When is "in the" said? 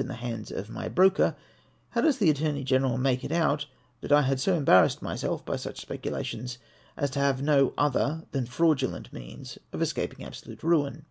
0.00-0.14